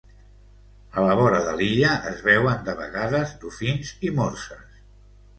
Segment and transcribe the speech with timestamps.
[0.99, 4.81] A la vora de l'illa es veuen de vegades dofins i morses.